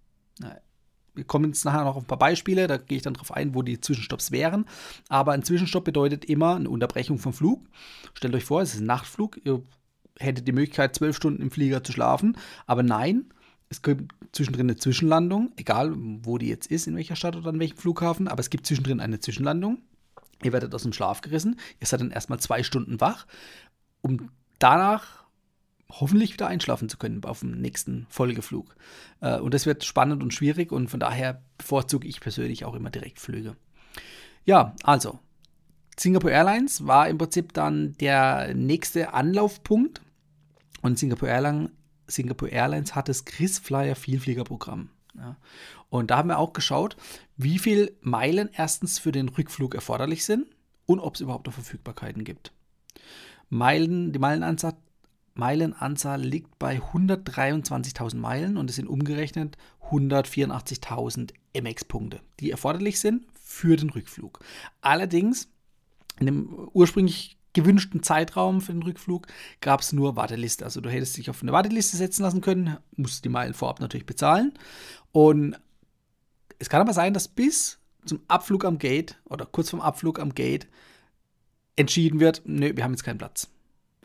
Wir 1.18 1.24
kommen 1.24 1.46
jetzt 1.46 1.64
nachher 1.64 1.84
noch 1.84 1.96
auf 1.96 2.04
ein 2.04 2.06
paar 2.06 2.18
Beispiele, 2.18 2.68
da 2.68 2.76
gehe 2.76 2.96
ich 2.96 3.02
dann 3.02 3.14
darauf 3.14 3.32
ein, 3.32 3.54
wo 3.54 3.62
die 3.62 3.80
Zwischenstopps 3.80 4.30
wären. 4.30 4.66
Aber 5.08 5.32
ein 5.32 5.42
Zwischenstopp 5.42 5.84
bedeutet 5.84 6.24
immer 6.24 6.54
eine 6.54 6.70
Unterbrechung 6.70 7.18
vom 7.18 7.32
Flug. 7.32 7.66
Stellt 8.14 8.34
euch 8.34 8.44
vor, 8.44 8.62
es 8.62 8.74
ist 8.74 8.80
ein 8.80 8.86
Nachtflug, 8.86 9.40
ihr 9.44 9.62
hättet 10.20 10.46
die 10.46 10.52
Möglichkeit, 10.52 10.94
zwölf 10.94 11.16
Stunden 11.16 11.42
im 11.42 11.50
Flieger 11.50 11.82
zu 11.82 11.90
schlafen. 11.90 12.36
Aber 12.66 12.84
nein, 12.84 13.32
es 13.68 13.82
gibt 13.82 14.12
zwischendrin 14.32 14.66
eine 14.66 14.76
Zwischenlandung, 14.76 15.52
egal 15.56 15.92
wo 15.96 16.38
die 16.38 16.48
jetzt 16.48 16.68
ist, 16.68 16.86
in 16.86 16.94
welcher 16.94 17.16
Stadt 17.16 17.34
oder 17.34 17.48
an 17.48 17.58
welchem 17.58 17.76
Flughafen, 17.76 18.28
aber 18.28 18.40
es 18.40 18.50
gibt 18.50 18.66
zwischendrin 18.66 19.00
eine 19.00 19.18
Zwischenlandung. 19.18 19.78
Ihr 20.44 20.52
werdet 20.52 20.72
aus 20.72 20.84
dem 20.84 20.92
Schlaf 20.92 21.20
gerissen, 21.20 21.58
ihr 21.80 21.86
seid 21.88 22.00
dann 22.00 22.12
erstmal 22.12 22.38
zwei 22.38 22.62
Stunden 22.62 23.00
wach, 23.00 23.26
um 24.02 24.30
danach 24.60 25.17
hoffentlich 25.90 26.32
wieder 26.32 26.46
einschlafen 26.46 26.88
zu 26.88 26.98
können 26.98 27.24
auf 27.24 27.40
dem 27.40 27.60
nächsten 27.60 28.06
Folgeflug. 28.10 28.74
Äh, 29.20 29.38
und 29.38 29.54
das 29.54 29.66
wird 29.66 29.84
spannend 29.84 30.22
und 30.22 30.34
schwierig 30.34 30.72
und 30.72 30.88
von 30.88 31.00
daher 31.00 31.42
bevorzuge 31.56 32.06
ich 32.06 32.20
persönlich 32.20 32.64
auch 32.64 32.74
immer 32.74 32.90
Direktflüge. 32.90 33.56
Ja, 34.44 34.74
also 34.82 35.18
Singapore 35.98 36.32
Airlines 36.32 36.86
war 36.86 37.08
im 37.08 37.18
Prinzip 37.18 37.52
dann 37.52 37.94
der 37.98 38.54
nächste 38.54 39.14
Anlaufpunkt 39.14 40.00
und 40.82 40.98
Singapore 40.98 41.30
Airlines, 41.30 41.70
Singapore 42.06 42.50
Airlines 42.50 42.94
hat 42.94 43.08
das 43.08 43.24
KrisFlyer 43.24 43.96
Vielfliegerprogramm. 43.96 44.90
Ja. 45.16 45.36
Und 45.90 46.10
da 46.10 46.18
haben 46.18 46.28
wir 46.28 46.38
auch 46.38 46.52
geschaut, 46.52 46.96
wie 47.36 47.58
viele 47.58 47.92
Meilen 48.00 48.48
erstens 48.52 48.98
für 48.98 49.12
den 49.12 49.28
Rückflug 49.28 49.74
erforderlich 49.74 50.24
sind 50.24 50.46
und 50.86 51.00
ob 51.00 51.14
es 51.14 51.20
überhaupt 51.20 51.46
noch 51.46 51.54
Verfügbarkeiten 51.54 52.24
gibt. 52.24 52.52
Meilen, 53.50 54.12
die 54.12 54.18
Meilenanzahl 54.18 54.76
Meilenanzahl 55.38 56.20
liegt 56.20 56.58
bei 56.58 56.78
123.000 56.78 58.16
Meilen 58.16 58.56
und 58.56 58.68
es 58.68 58.76
sind 58.76 58.88
umgerechnet 58.88 59.56
184.000 59.90 61.32
MX-Punkte, 61.54 62.20
die 62.40 62.50
erforderlich 62.50 63.00
sind 63.00 63.26
für 63.40 63.76
den 63.76 63.90
Rückflug. 63.90 64.40
Allerdings, 64.80 65.48
in 66.18 66.26
dem 66.26 66.68
ursprünglich 66.72 67.38
gewünschten 67.52 68.02
Zeitraum 68.02 68.60
für 68.60 68.72
den 68.72 68.82
Rückflug 68.82 69.26
gab 69.60 69.80
es 69.80 69.92
nur 69.92 70.16
Warteliste. 70.16 70.64
Also 70.64 70.80
du 70.80 70.90
hättest 70.90 71.16
dich 71.16 71.30
auf 71.30 71.42
eine 71.42 71.52
Warteliste 71.52 71.96
setzen 71.96 72.22
lassen 72.22 72.40
können, 72.40 72.76
musst 72.96 73.24
die 73.24 73.30
Meilen 73.30 73.54
vorab 73.54 73.80
natürlich 73.80 74.06
bezahlen. 74.06 74.52
Und 75.12 75.58
es 76.58 76.68
kann 76.68 76.80
aber 76.80 76.92
sein, 76.92 77.14
dass 77.14 77.28
bis 77.28 77.78
zum 78.04 78.20
Abflug 78.28 78.64
am 78.64 78.78
Gate 78.78 79.20
oder 79.24 79.46
kurz 79.46 79.70
vorm 79.70 79.82
Abflug 79.82 80.18
am 80.18 80.34
Gate 80.34 80.66
entschieden 81.76 82.18
wird, 82.20 82.42
nö, 82.44 82.72
wir 82.74 82.82
haben 82.82 82.92
jetzt 82.92 83.04
keinen 83.04 83.18
Platz. 83.18 83.48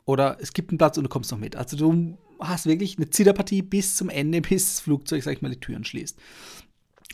Oder 0.05 0.37
es 0.41 0.53
gibt 0.53 0.71
einen 0.71 0.77
Platz 0.77 0.97
und 0.97 1.03
du 1.03 1.09
kommst 1.09 1.31
noch 1.31 1.39
mit. 1.39 1.55
Also 1.55 1.77
du 1.77 2.17
hast 2.39 2.65
wirklich 2.65 2.97
eine 2.97 3.09
Zitterpartie 3.09 3.61
bis 3.61 3.95
zum 3.95 4.09
Ende, 4.09 4.41
bis 4.49 4.65
das 4.65 4.79
Flugzeug, 4.81 5.23
sag 5.23 5.33
ich 5.33 5.41
mal, 5.41 5.49
die 5.49 5.59
Türen 5.59 5.83
schließt. 5.83 6.17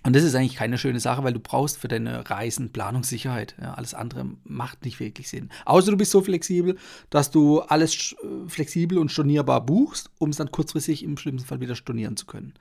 Und 0.03 0.15
das 0.15 0.23
ist 0.23 0.33
eigentlich 0.33 0.55
keine 0.55 0.77
schöne 0.77 1.01
Sache, 1.01 1.23
weil 1.23 1.33
du 1.33 1.41
brauchst 1.41 1.77
für 1.77 1.89
deine 1.89 2.29
Reisen 2.29 2.71
Planungssicherheit. 2.71 3.55
Ja, 3.61 3.73
alles 3.73 3.93
andere 3.93 4.27
macht 4.45 4.85
nicht 4.85 4.99
wirklich 5.01 5.27
Sinn. 5.27 5.49
Außer 5.65 5.91
du 5.91 5.97
bist 5.97 6.11
so 6.11 6.21
flexibel, 6.21 6.77
dass 7.09 7.31
du 7.31 7.59
alles 7.59 8.15
flexibel 8.47 8.97
und 8.97 9.11
stornierbar 9.11 9.65
buchst, 9.65 10.09
um 10.17 10.29
es 10.29 10.37
dann 10.37 10.51
kurzfristig 10.51 11.03
im 11.03 11.17
schlimmsten 11.17 11.47
Fall 11.47 11.59
wieder 11.59 11.75
stornieren 11.75 12.15
zu 12.15 12.27
können. 12.27 12.53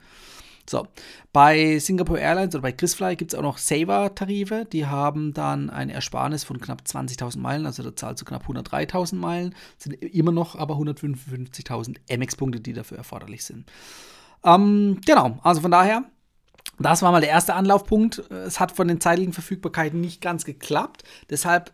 So, 0.69 0.87
bei 1.33 1.79
Singapore 1.79 2.21
Airlines 2.21 2.55
oder 2.55 2.63
bei 2.63 2.73
KrisFly 2.73 3.17
gibt 3.17 3.33
es 3.33 3.39
auch 3.39 3.43
noch 3.43 3.57
Saver-Tarife. 3.57 4.67
Die 4.67 4.87
haben 4.87 5.33
dann 5.33 5.71
eine 5.71 5.95
Ersparnis 5.95 6.45
von 6.45 6.61
knapp 6.61 6.83
20.000 6.83 7.39
Meilen, 7.39 7.65
also 7.65 7.83
da 7.83 7.97
zahlst 7.97 8.21
du 8.21 8.27
knapp 8.27 8.47
103.000 8.47 9.15
Meilen, 9.15 9.55
sind 9.79 9.95
immer 9.95 10.33
noch 10.33 10.57
aber 10.57 10.75
155.000 10.75 11.97
MX-Punkte, 12.09 12.61
die 12.61 12.75
dafür 12.75 12.99
erforderlich 12.99 13.45
sind. 13.45 13.71
Ähm, 14.45 15.01
genau, 15.07 15.39
also 15.43 15.63
von 15.63 15.71
daher, 15.71 16.05
das 16.79 17.03
war 17.03 17.13
mal 17.13 17.21
der 17.21 17.31
erste 17.31 17.55
Anlaufpunkt. 17.55 18.19
Es 18.31 18.61
hat 18.61 18.73
von 18.73 18.89
den 18.89 19.01
zeitlichen 19.01 19.33
Verfügbarkeiten 19.33 20.01
nicht 20.01 20.21
ganz 20.21 20.45
geklappt. 20.45 21.03
Deshalb 21.31 21.73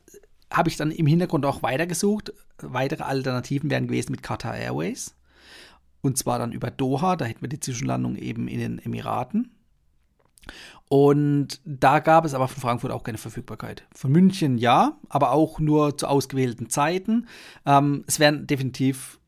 habe 0.52 0.68
ich 0.68 0.76
dann 0.76 0.92
im 0.92 1.06
Hintergrund 1.06 1.44
auch 1.46 1.62
weitergesucht. 1.62 2.32
Weitere 2.58 3.02
Alternativen 3.02 3.70
wären 3.70 3.88
gewesen 3.88 4.12
mit 4.12 4.22
Qatar 4.22 4.56
Airways. 4.56 5.14
Und 6.04 6.18
zwar 6.18 6.38
dann 6.38 6.52
über 6.52 6.70
Doha, 6.70 7.16
da 7.16 7.24
hätten 7.24 7.40
wir 7.40 7.48
die 7.48 7.60
Zwischenlandung 7.60 8.16
eben 8.16 8.46
in 8.46 8.58
den 8.58 8.78
Emiraten. 8.78 9.54
Und 10.90 11.62
da 11.64 12.00
gab 12.00 12.26
es 12.26 12.34
aber 12.34 12.46
von 12.46 12.60
Frankfurt 12.60 12.92
auch 12.92 13.04
keine 13.04 13.16
Verfügbarkeit. 13.16 13.84
Von 13.94 14.12
München 14.12 14.58
ja, 14.58 14.98
aber 15.08 15.32
auch 15.32 15.60
nur 15.60 15.96
zu 15.96 16.06
ausgewählten 16.06 16.68
Zeiten. 16.68 17.26
Ähm, 17.64 18.04
es 18.06 18.20
wären 18.20 18.46
definitiv 18.46 19.18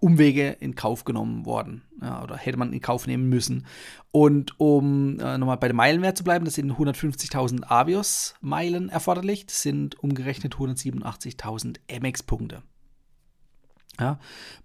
Umwege 0.00 0.50
in 0.60 0.74
Kauf 0.74 1.04
genommen 1.04 1.46
worden 1.46 1.84
ja, 2.02 2.22
oder 2.22 2.36
hätte 2.36 2.58
man 2.58 2.74
in 2.74 2.82
Kauf 2.82 3.06
nehmen 3.06 3.30
müssen. 3.30 3.64
Und 4.12 4.60
um 4.60 5.18
äh, 5.20 5.38
nochmal 5.38 5.56
bei 5.56 5.68
dem 5.68 5.78
Meilenwert 5.78 6.18
zu 6.18 6.24
bleiben, 6.24 6.44
das 6.44 6.56
sind 6.56 6.70
150.000 6.70 7.64
Avios-Meilen 7.70 8.90
erforderlich. 8.90 9.46
Das 9.46 9.62
sind 9.62 9.98
umgerechnet 9.98 10.56
187.000 10.56 11.78
MX-Punkte. 11.88 12.62
Ja, 14.00 14.20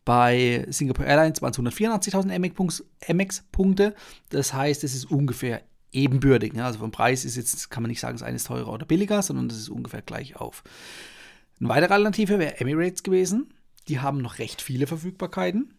bei 0.06 0.66
Singapore 0.70 1.08
Airlines 1.08 1.42
waren 1.42 1.52
es 1.52 1.58
184.000 1.58 2.84
MX-Punkte. 3.14 3.96
Das 4.30 4.54
heißt, 4.54 4.84
es 4.84 4.94
ist 4.94 5.06
ungefähr 5.06 5.64
ebenbürtig. 5.92 6.54
Ja, 6.54 6.66
also 6.66 6.80
vom 6.80 6.92
Preis 6.92 7.26
ist 7.26 7.36
jetzt, 7.36 7.70
kann 7.70 7.84
man 7.84 7.90
nicht 7.90 8.00
sagen, 8.00 8.16
das 8.16 8.24
eine 8.24 8.36
ist 8.36 8.48
teurer 8.48 8.72
oder 8.72 8.86
billiger, 8.86 9.22
sondern 9.22 9.50
das 9.50 9.58
ist 9.58 9.70
ungefähr 9.70 10.02
gleich 10.02 10.36
auf. 10.36 10.64
Eine 11.60 11.70
weitere 11.70 11.94
Alternative 11.94 12.40
wäre 12.40 12.60
Emirates 12.60 13.04
gewesen. 13.04 13.54
Die 13.88 14.00
haben 14.00 14.20
noch 14.20 14.40
recht 14.40 14.62
viele 14.62 14.88
Verfügbarkeiten. 14.88 15.74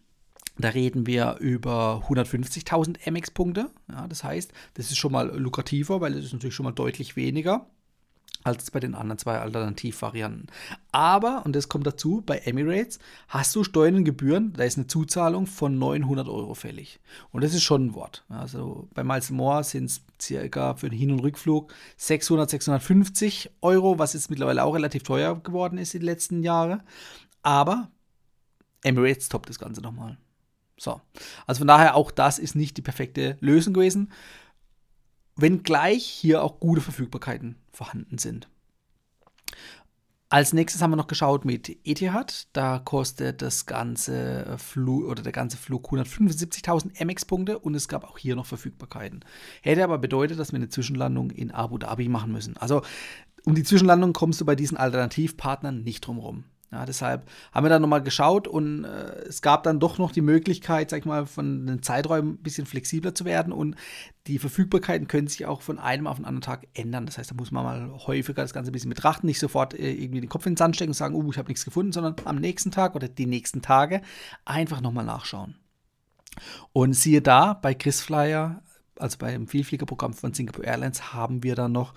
Da 0.57 0.69
reden 0.69 1.05
wir 1.05 1.37
über 1.39 2.03
150.000 2.09 3.09
MX-Punkte. 3.11 3.69
Ja, 3.89 4.07
das 4.07 4.23
heißt, 4.23 4.51
das 4.75 4.87
ist 4.89 4.97
schon 4.97 5.11
mal 5.11 5.37
lukrativer, 5.37 6.01
weil 6.01 6.13
es 6.13 6.25
ist 6.25 6.33
natürlich 6.33 6.55
schon 6.55 6.65
mal 6.65 6.71
deutlich 6.71 7.15
weniger 7.15 7.67
als 8.45 8.69
bei 8.69 8.79
den 8.79 8.93
anderen 8.93 9.17
zwei 9.17 9.39
Alternativvarianten. 9.39 10.47
Aber, 10.91 11.43
und 11.45 11.55
das 11.55 11.67
kommt 11.67 11.87
dazu, 11.87 12.21
bei 12.23 12.37
Emirates 12.37 12.99
hast 13.27 13.55
du 13.55 13.63
Steuern 13.63 13.95
und 13.95 14.05
Gebühren, 14.05 14.53
da 14.53 14.63
ist 14.63 14.77
eine 14.77 14.85
Zuzahlung 14.85 15.47
von 15.47 15.79
900 15.79 16.27
Euro 16.27 16.53
fällig. 16.53 16.99
Und 17.31 17.43
das 17.43 17.55
ist 17.55 17.63
schon 17.63 17.87
ein 17.87 17.93
Wort. 17.95 18.23
Also 18.29 18.87
bei 18.93 19.03
Miles 19.03 19.31
More 19.31 19.63
sind 19.63 19.85
es 19.85 20.01
circa 20.21 20.75
für 20.75 20.89
den 20.89 20.97
Hin- 20.97 21.11
und 21.11 21.21
Rückflug 21.21 21.73
600, 21.97 22.51
650 22.51 23.49
Euro, 23.61 23.97
was 23.97 24.13
jetzt 24.13 24.29
mittlerweile 24.29 24.63
auch 24.63 24.75
relativ 24.75 25.01
teuer 25.01 25.41
geworden 25.41 25.79
ist 25.79 25.95
in 25.95 26.01
den 26.01 26.05
letzten 26.05 26.43
Jahren. 26.43 26.83
Aber 27.41 27.89
Emirates 28.83 29.27
toppt 29.27 29.49
das 29.49 29.57
Ganze 29.57 29.81
nochmal. 29.81 30.17
So. 30.77 31.01
Also 31.47 31.59
von 31.59 31.67
daher, 31.67 31.95
auch 31.95 32.11
das 32.11 32.37
ist 32.37 32.55
nicht 32.55 32.77
die 32.77 32.83
perfekte 32.83 33.37
Lösung 33.39 33.73
gewesen 33.73 34.11
wenngleich 35.35 36.05
hier 36.05 36.43
auch 36.43 36.59
gute 36.59 36.81
Verfügbarkeiten 36.81 37.55
vorhanden 37.71 38.17
sind. 38.17 38.47
Als 40.29 40.53
nächstes 40.53 40.81
haben 40.81 40.91
wir 40.91 40.97
noch 40.97 41.07
geschaut 41.07 41.45
mit 41.45 41.77
Etihad. 41.85 42.47
Da 42.51 42.79
kostet 42.79 43.41
das 43.41 43.67
ganze 43.67 44.57
Flug 44.57 45.05
oder 45.05 45.21
der 45.21 45.31
ganze 45.31 45.55
Flug 45.55 45.87
175.000 45.91 47.03
MX-Punkte 47.05 47.59
und 47.59 47.75
es 47.75 47.87
gab 47.87 48.03
auch 48.03 48.17
hier 48.17 48.35
noch 48.35 48.47
Verfügbarkeiten. 48.47 49.23
Hätte 49.61 49.83
aber 49.83 49.99
bedeutet, 49.99 50.39
dass 50.39 50.51
wir 50.51 50.57
eine 50.57 50.69
Zwischenlandung 50.69 51.29
in 51.29 51.51
Abu 51.51 51.77
Dhabi 51.77 52.09
machen 52.09 52.31
müssen. 52.31 52.57
Also 52.57 52.81
um 53.45 53.53
die 53.53 53.63
Zwischenlandung 53.63 54.13
kommst 54.13 54.41
du 54.41 54.45
bei 54.45 54.55
diesen 54.55 54.77
Alternativpartnern 54.77 55.83
nicht 55.83 56.01
drum 56.01 56.17
rum. 56.17 56.43
Ja, 56.71 56.85
deshalb 56.85 57.29
haben 57.53 57.63
wir 57.63 57.69
dann 57.69 57.81
nochmal 57.81 58.01
geschaut 58.01 58.47
und 58.47 58.83
äh, 58.83 59.19
es 59.27 59.41
gab 59.41 59.63
dann 59.63 59.79
doch 59.79 59.97
noch 59.97 60.11
die 60.11 60.21
Möglichkeit, 60.21 60.89
sag 60.89 60.99
ich 60.99 61.05
mal, 61.05 61.25
von 61.25 61.67
den 61.67 61.83
Zeiträumen 61.83 62.33
ein 62.33 62.43
bisschen 62.43 62.65
flexibler 62.65 63.13
zu 63.15 63.23
werden 63.23 63.53
und 63.53 63.75
die 64.27 64.39
Verfügbarkeiten 64.39 65.07
können 65.07 65.27
sich 65.27 65.45
auch 65.45 65.61
von 65.61 65.77
einem 65.77 66.07
auf 66.07 66.17
den 66.17 66.25
anderen 66.25 66.41
Tag 66.41 66.67
ändern. 66.73 67.05
Das 67.05 67.17
heißt, 67.17 67.31
da 67.31 67.35
muss 67.35 67.51
man 67.51 67.63
mal 67.63 67.91
häufiger 68.07 68.41
das 68.41 68.53
Ganze 68.53 68.71
ein 68.71 68.73
bisschen 68.73 68.89
betrachten, 68.89 69.27
nicht 69.27 69.39
sofort 69.39 69.73
äh, 69.73 69.93
irgendwie 69.93 70.21
den 70.21 70.29
Kopf 70.29 70.45
in 70.47 70.53
den 70.53 70.57
Sand 70.57 70.75
stecken 70.75 70.89
und 70.89 70.95
sagen, 70.95 71.15
oh, 71.15 71.31
ich 71.31 71.37
habe 71.37 71.47
nichts 71.47 71.65
gefunden, 71.65 71.91
sondern 71.91 72.15
am 72.25 72.37
nächsten 72.37 72.71
Tag 72.71 72.95
oder 72.95 73.07
die 73.07 73.27
nächsten 73.27 73.61
Tage 73.61 74.01
einfach 74.43 74.81
nochmal 74.81 75.05
nachschauen. 75.05 75.55
Und 76.73 76.93
siehe 76.93 77.21
da, 77.21 77.53
bei 77.53 77.73
Chris 77.73 78.01
Flyer, 78.01 78.61
also 78.97 79.17
beim 79.17 79.47
Vielfliegerprogramm 79.47 80.13
von 80.13 80.33
Singapore 80.33 80.65
Airlines, 80.65 81.13
haben 81.13 81.43
wir 81.43 81.55
dann 81.55 81.71
noch 81.71 81.93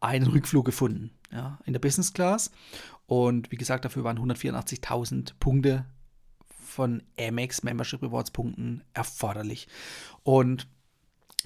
einen 0.00 0.26
Rückflug 0.26 0.64
gefunden, 0.64 1.10
ja, 1.32 1.58
in 1.64 1.72
der 1.72 1.80
Business 1.80 2.12
Class. 2.12 2.50
Und 3.10 3.50
wie 3.50 3.56
gesagt, 3.56 3.84
dafür 3.84 4.04
waren 4.04 4.20
184.000 4.20 5.32
Punkte 5.40 5.84
von 6.46 7.02
Amex 7.18 7.64
Membership 7.64 8.00
Rewards 8.02 8.30
Punkten 8.30 8.84
erforderlich. 8.94 9.66
Und 10.22 10.68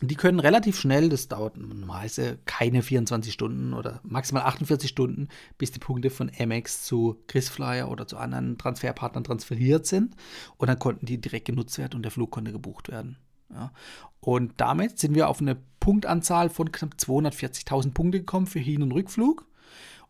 die 0.03 0.15
können 0.15 0.41
relativ 0.41 0.79
schnell, 0.79 1.09
das 1.09 1.29
dauert 1.29 1.57
normalerweise 1.57 2.39
keine 2.45 2.83
24 2.83 3.33
Stunden 3.33 3.73
oder 3.73 4.01
maximal 4.03 4.43
48 4.43 4.91
Stunden, 4.91 5.29
bis 5.57 5.73
die 5.73 5.79
Punkte 5.79 6.11
von 6.11 6.31
Amex 6.39 6.85
zu 6.85 7.23
KrisFlyer 7.29 7.91
oder 7.91 8.07
zu 8.07 8.19
anderen 8.19 8.59
Transferpartnern 8.59 9.25
transferiert 9.25 9.87
sind. 9.87 10.17
Und 10.59 10.69
dann 10.69 10.79
konnten 10.79 11.07
die 11.07 11.19
direkt 11.19 11.47
genutzt 11.47 11.79
werden 11.79 11.95
und 11.95 12.03
der 12.03 12.13
Flug 12.13 12.31
konnte 12.31 12.53
gebucht 12.53 12.91
werden. 12.91 13.17
Ja. 13.51 13.73
Und 14.21 14.53
damit 14.59 14.99
sind 14.99 15.15
wir 15.15 15.31
auf 15.31 15.41
eine 15.41 15.57
Punktanzahl 15.81 16.51
von 16.51 16.71
knapp 16.73 16.97
240.000 16.99 17.95
Punkte 17.95 18.19
gekommen 18.19 18.47
für 18.47 18.59
Hin- 18.59 18.83
und 18.83 18.93
Rückflug. 18.93 19.47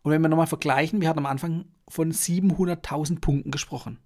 Und 0.05 0.11
wenn 0.11 0.21
wir 0.21 0.29
nochmal 0.29 0.45
vergleichen, 0.45 1.01
wir 1.01 1.09
hatten 1.09 1.17
am 1.17 1.25
Anfang 1.25 1.65
von 1.87 2.13
700.000 2.13 3.21
Punkten 3.21 3.49
gesprochen. 3.49 3.97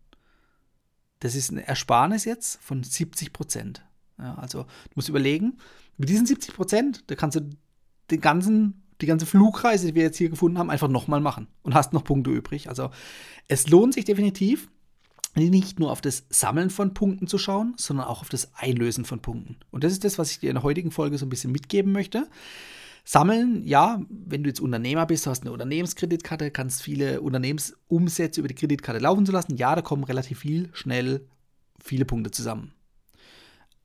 Das 1.20 1.36
ist 1.36 1.52
eine 1.52 1.68
Ersparnis 1.68 2.24
jetzt 2.24 2.64
von 2.64 2.84
70 2.84 3.34
Prozent. 3.34 3.86
Ja, 4.18 4.36
also 4.36 4.64
du 4.64 4.92
musst 4.96 5.10
überlegen, 5.10 5.58
mit 5.98 6.08
diesen 6.08 6.26
70 6.26 6.56
Prozent, 6.56 7.04
da 7.08 7.16
kannst 7.16 7.36
du 7.36 7.50
den 8.12 8.22
ganzen, 8.22 8.82
die 9.02 9.08
ganze 9.08 9.26
Flugreise, 9.26 9.88
die 9.88 9.96
wir 9.96 10.04
jetzt 10.04 10.16
hier 10.16 10.30
gefunden 10.30 10.58
haben, 10.58 10.70
einfach 10.70 10.88
nochmal 10.88 11.20
machen 11.20 11.48
und 11.64 11.76
hast 11.76 11.92
noch 11.92 12.06
Punkte 12.06 12.32
übrig. 12.32 12.70
Also 12.70 12.92
es 13.50 13.68
lohnt 13.68 13.94
sich 13.94 14.06
definitiv, 14.06 14.70
nicht 15.36 15.82
nur 15.82 15.92
auf 15.92 16.00
das 16.00 16.24
Sammeln 16.30 16.70
von 16.70 16.94
Punkten 16.94 17.28
zu 17.28 17.38
schauen, 17.38 17.74
sondern 17.76 18.08
auch 18.08 18.22
auf 18.22 18.30
das 18.30 18.54
Einlösen 18.56 19.04
von 19.04 19.20
Punkten. 19.20 19.58
Und 19.70 19.84
das 19.84 19.92
ist 19.92 20.06
das, 20.06 20.18
was 20.18 20.32
ich 20.32 20.40
dir 20.40 20.50
in 20.50 20.56
der 20.56 20.64
heutigen 20.64 20.92
Folge 20.92 21.18
so 21.18 21.26
ein 21.26 21.30
bisschen 21.30 21.52
mitgeben 21.52 21.92
möchte. 21.92 22.30
Sammeln, 23.12 23.66
ja, 23.66 24.04
wenn 24.08 24.44
du 24.44 24.50
jetzt 24.50 24.60
Unternehmer 24.60 25.08
bist, 25.08 25.26
hast 25.26 25.42
eine 25.42 25.52
Unternehmenskreditkarte, 25.52 26.52
kannst 26.52 26.84
viele 26.84 27.22
Unternehmensumsätze 27.22 28.40
über 28.40 28.48
die 28.48 28.54
Kreditkarte 28.54 29.00
laufen 29.00 29.26
zu 29.26 29.32
lassen. 29.32 29.58
Ja, 29.58 29.74
da 29.74 29.82
kommen 29.82 30.04
relativ 30.04 30.38
viel, 30.38 30.70
schnell 30.74 31.28
viele 31.84 32.06
Punkte 32.06 32.30
zusammen. 32.30 32.72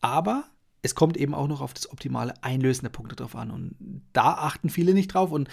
Aber 0.02 0.44
es 0.82 0.94
kommt 0.94 1.16
eben 1.16 1.32
auch 1.32 1.48
noch 1.48 1.62
auf 1.62 1.72
das 1.72 1.90
optimale 1.90 2.34
Einlösen 2.42 2.82
der 2.82 2.90
Punkte 2.90 3.16
drauf 3.16 3.34
an. 3.34 3.50
Und 3.50 4.02
da 4.12 4.34
achten 4.34 4.68
viele 4.68 4.92
nicht 4.92 5.14
drauf. 5.14 5.32
Und 5.32 5.48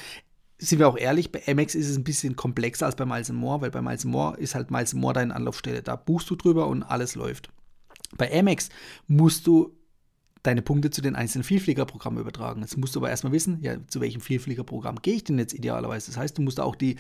sind 0.57 0.79
wir 0.79 0.89
auch 0.89 0.97
ehrlich, 0.97 1.31
bei 1.31 1.41
Amex 1.47 1.73
ist 1.73 1.87
es 1.87 1.95
ein 1.95 2.03
bisschen 2.03 2.35
komplexer 2.35 2.87
als 2.87 2.97
bei 2.97 3.05
Miles 3.05 3.31
More, 3.31 3.61
weil 3.61 3.71
bei 3.71 3.81
Miles 3.81 4.03
More 4.03 4.37
ist 4.37 4.53
halt 4.53 4.69
Miles 4.69 4.93
More 4.93 5.13
deine 5.13 5.33
Anlaufstelle. 5.33 5.81
Da 5.81 5.95
buchst 5.95 6.29
du 6.29 6.35
drüber 6.35 6.67
und 6.67 6.83
alles 6.83 7.15
läuft. 7.15 7.47
Bei 8.17 8.37
Amex 8.37 8.67
musst 9.07 9.47
du 9.47 9.77
deine 10.43 10.61
Punkte 10.61 10.89
zu 10.89 11.01
den 11.01 11.15
einzelnen 11.15 11.43
Vielfliegerprogrammen 11.43 12.19
übertragen. 12.19 12.61
Jetzt 12.61 12.77
musst 12.77 12.95
du 12.95 12.99
aber 12.99 13.09
erstmal 13.09 13.33
wissen, 13.33 13.59
ja, 13.61 13.75
zu 13.87 14.01
welchem 14.01 14.21
Vielfliegerprogramm 14.21 15.01
gehe 15.01 15.15
ich 15.15 15.23
denn 15.23 15.39
jetzt 15.39 15.53
idealerweise. 15.53 16.07
Das 16.11 16.17
heißt, 16.17 16.37
du 16.37 16.41
musst 16.41 16.59
auch 16.59 16.75
die 16.75 16.97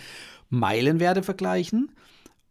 Meilenwerte 0.49 1.23
vergleichen, 1.23 1.91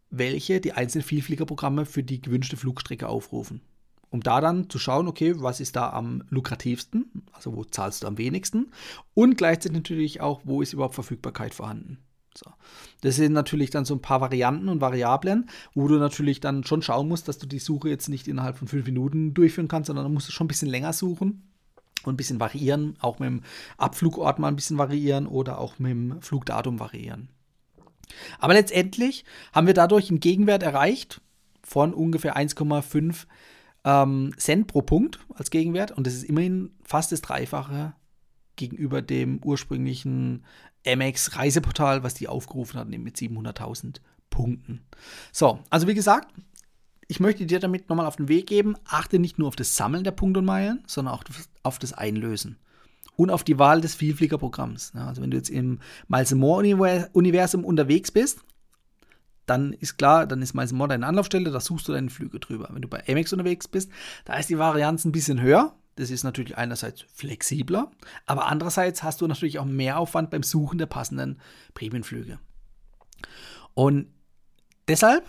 welche 0.09 0.59
die 0.59 0.73
einzelnen 0.73 1.03
Vielfliegerprogramme 1.03 1.85
für 1.85 2.03
die 2.03 2.21
gewünschte 2.21 2.57
Flugstrecke 2.57 3.07
aufrufen. 3.07 3.61
Um 4.09 4.21
da 4.21 4.41
dann 4.41 4.69
zu 4.69 4.77
schauen, 4.77 5.07
okay, 5.07 5.35
was 5.37 5.61
ist 5.61 5.77
da 5.77 5.89
am 5.91 6.23
lukrativsten, 6.29 7.23
also 7.31 7.55
wo 7.55 7.63
zahlst 7.63 8.03
du 8.03 8.07
am 8.07 8.17
wenigsten 8.17 8.71
und 9.13 9.37
gleichzeitig 9.37 9.77
natürlich 9.77 10.19
auch, 10.19 10.41
wo 10.43 10.61
ist 10.61 10.73
überhaupt 10.73 10.95
Verfügbarkeit 10.95 11.53
vorhanden. 11.53 11.97
So. 12.37 12.51
Das 13.01 13.15
sind 13.15 13.33
natürlich 13.33 13.69
dann 13.69 13.85
so 13.85 13.95
ein 13.95 14.01
paar 14.01 14.21
Varianten 14.21 14.69
und 14.69 14.81
Variablen, 14.81 15.49
wo 15.73 15.87
du 15.87 15.95
natürlich 15.95 16.39
dann 16.39 16.63
schon 16.63 16.81
schauen 16.81 17.07
musst, 17.07 17.27
dass 17.27 17.37
du 17.37 17.47
die 17.47 17.59
Suche 17.59 17.89
jetzt 17.89 18.09
nicht 18.09 18.27
innerhalb 18.27 18.57
von 18.57 18.67
fünf 18.67 18.85
Minuten 18.85 19.33
durchführen 19.33 19.67
kannst, 19.67 19.87
sondern 19.87 20.05
dann 20.05 20.13
musst 20.13 20.27
du 20.27 20.31
schon 20.31 20.45
ein 20.45 20.47
bisschen 20.47 20.69
länger 20.69 20.93
suchen 20.93 21.51
und 22.03 22.13
ein 22.13 22.17
bisschen 22.17 22.39
variieren, 22.39 22.95
auch 22.99 23.19
mit 23.19 23.27
dem 23.27 23.41
Abflugort 23.77 24.39
mal 24.39 24.47
ein 24.47 24.55
bisschen 24.55 24.77
variieren 24.77 25.27
oder 25.27 25.57
auch 25.59 25.79
mit 25.79 25.91
dem 25.91 26.21
Flugdatum 26.21 26.79
variieren. 26.79 27.29
Aber 28.39 28.53
letztendlich 28.53 29.25
haben 29.53 29.67
wir 29.67 29.73
dadurch 29.73 30.09
einen 30.09 30.19
Gegenwert 30.19 30.63
erreicht 30.63 31.21
von 31.63 31.93
ungefähr 31.93 32.35
1,5 32.35 33.25
ähm, 33.83 34.33
Cent 34.37 34.67
pro 34.67 34.81
Punkt 34.81 35.19
als 35.33 35.49
Gegenwert 35.49 35.91
und 35.91 36.05
das 36.05 36.13
ist 36.13 36.23
immerhin 36.23 36.71
fast 36.83 37.11
das 37.11 37.21
Dreifache 37.21 37.93
gegenüber 38.61 39.01
dem 39.01 39.41
ursprünglichen 39.43 40.45
Amex 40.87 41.35
Reiseportal, 41.35 42.03
was 42.03 42.13
die 42.13 42.27
aufgerufen 42.27 42.79
hat, 42.79 42.87
mit 42.87 43.17
700.000 43.17 43.97
Punkten. 44.29 44.81
So, 45.31 45.59
also 45.69 45.87
wie 45.87 45.93
gesagt, 45.93 46.33
ich 47.07 47.19
möchte 47.19 47.45
dir 47.45 47.59
damit 47.59 47.89
nochmal 47.89 48.05
auf 48.05 48.15
den 48.15 48.29
Weg 48.29 48.47
geben, 48.47 48.75
achte 48.85 49.19
nicht 49.19 49.37
nur 49.37 49.49
auf 49.49 49.55
das 49.57 49.75
Sammeln 49.75 50.03
der 50.03 50.11
Punkte 50.11 50.39
und 50.39 50.45
Meilen, 50.45 50.83
sondern 50.87 51.13
auch 51.13 51.23
auf 51.63 51.79
das 51.79 51.91
Einlösen. 51.93 52.57
Und 53.17 53.29
auf 53.29 53.43
die 53.43 53.59
Wahl 53.59 53.81
des 53.81 53.93
Vielfliegerprogramms. 53.95 54.93
Also 54.95 55.21
wenn 55.21 55.31
du 55.31 55.37
jetzt 55.37 55.49
im 55.49 55.79
Miles 56.07 56.33
More 56.33 57.09
Universum 57.11 57.65
unterwegs 57.65 58.09
bist, 58.11 58.39
dann 59.45 59.73
ist 59.73 59.97
klar, 59.97 60.25
dann 60.25 60.41
ist 60.41 60.53
Miles 60.53 60.71
More 60.71 60.87
deine 60.87 61.05
Anlaufstelle, 61.05 61.51
da 61.51 61.59
suchst 61.59 61.87
du 61.87 61.91
deine 61.91 62.09
Flüge 62.09 62.39
drüber. 62.39 62.69
Wenn 62.71 62.81
du 62.81 62.87
bei 62.87 63.03
Amex 63.07 63.33
unterwegs 63.33 63.67
bist, 63.67 63.91
da 64.23 64.37
ist 64.37 64.49
die 64.49 64.57
Varianz 64.57 65.03
ein 65.03 65.11
bisschen 65.11 65.41
höher, 65.41 65.75
das 66.01 66.09
ist 66.09 66.23
natürlich 66.23 66.57
einerseits 66.57 67.05
flexibler, 67.13 67.91
aber 68.25 68.47
andererseits 68.47 69.03
hast 69.03 69.21
du 69.21 69.27
natürlich 69.27 69.59
auch 69.59 69.65
mehr 69.65 69.99
Aufwand 69.99 70.31
beim 70.31 70.41
Suchen 70.41 70.79
der 70.79 70.87
passenden 70.87 71.39
Prämienflüge. 71.75 72.39
Und 73.75 74.07
deshalb 74.87 75.27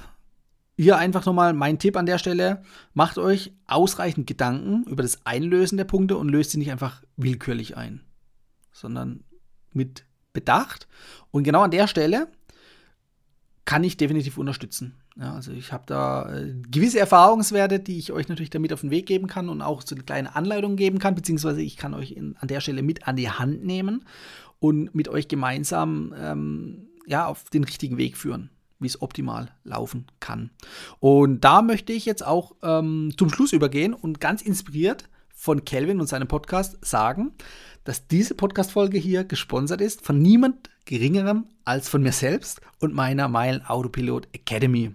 hier 0.78 0.96
einfach 0.96 1.26
nochmal 1.26 1.52
mein 1.52 1.78
Tipp 1.78 1.94
an 1.94 2.06
der 2.06 2.16
Stelle: 2.16 2.62
Macht 2.94 3.18
euch 3.18 3.52
ausreichend 3.66 4.26
Gedanken 4.26 4.84
über 4.84 5.02
das 5.02 5.26
Einlösen 5.26 5.76
der 5.76 5.84
Punkte 5.84 6.16
und 6.16 6.30
löst 6.30 6.52
sie 6.52 6.58
nicht 6.58 6.72
einfach 6.72 7.02
willkürlich 7.18 7.76
ein, 7.76 8.00
sondern 8.72 9.24
mit 9.72 10.06
Bedacht. 10.32 10.88
Und 11.32 11.44
genau 11.44 11.60
an 11.60 11.70
der 11.70 11.86
Stelle 11.86 12.32
kann 13.66 13.84
ich 13.84 13.98
definitiv 13.98 14.38
unterstützen. 14.38 15.01
Ja, 15.20 15.34
also 15.34 15.52
ich 15.52 15.72
habe 15.72 15.84
da 15.86 16.34
äh, 16.34 16.54
gewisse 16.70 16.98
Erfahrungswerte, 16.98 17.80
die 17.80 17.98
ich 17.98 18.12
euch 18.12 18.28
natürlich 18.28 18.50
damit 18.50 18.72
auf 18.72 18.80
den 18.80 18.90
Weg 18.90 19.06
geben 19.06 19.26
kann 19.26 19.48
und 19.48 19.60
auch 19.60 19.82
so 19.82 19.94
eine 19.94 20.04
kleine 20.04 20.34
Anleitung 20.34 20.76
geben 20.76 20.98
kann, 20.98 21.14
beziehungsweise 21.14 21.60
ich 21.60 21.76
kann 21.76 21.92
euch 21.92 22.12
in, 22.12 22.36
an 22.38 22.48
der 22.48 22.60
Stelle 22.60 22.82
mit 22.82 23.06
an 23.06 23.16
die 23.16 23.28
Hand 23.28 23.62
nehmen 23.64 24.04
und 24.58 24.94
mit 24.94 25.08
euch 25.08 25.28
gemeinsam 25.28 26.14
ähm, 26.16 26.88
ja, 27.06 27.26
auf 27.26 27.50
den 27.50 27.64
richtigen 27.64 27.98
Weg 27.98 28.16
führen, 28.16 28.48
wie 28.78 28.86
es 28.86 29.02
optimal 29.02 29.50
laufen 29.64 30.06
kann. 30.18 30.50
Und 30.98 31.42
da 31.44 31.60
möchte 31.60 31.92
ich 31.92 32.06
jetzt 32.06 32.24
auch 32.24 32.54
ähm, 32.62 33.12
zum 33.18 33.28
Schluss 33.28 33.52
übergehen 33.52 33.92
und 33.92 34.20
ganz 34.20 34.40
inspiriert 34.40 35.10
von 35.34 35.64
Kelvin 35.64 36.00
und 36.00 36.06
seinem 36.06 36.28
Podcast 36.28 36.82
sagen, 36.84 37.32
dass 37.84 38.06
diese 38.06 38.34
Podcast-Folge 38.34 38.96
hier 38.96 39.24
gesponsert 39.24 39.80
ist 39.80 40.06
von 40.06 40.22
niemand 40.22 40.70
Geringerem 40.84 41.46
als 41.64 41.88
von 41.88 42.02
mir 42.02 42.12
selbst 42.12 42.60
und 42.80 42.94
meiner 42.94 43.28
Meilen 43.28 43.64
Autopilot 43.66 44.26
Academy. 44.32 44.94